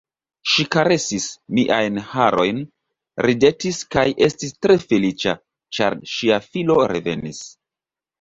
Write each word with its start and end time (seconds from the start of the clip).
Ŝi 0.51 0.63
karesis 0.75 1.25
miajn 1.57 1.99
harojn, 2.13 2.61
ridetis 3.25 3.81
kaj 3.97 4.05
estis 4.29 4.55
tre 4.67 4.79
feliĉa, 4.85 5.35
ĉar 5.79 5.97
ŝia 6.15 6.41
filo 6.47 6.79
revenis. 6.95 7.43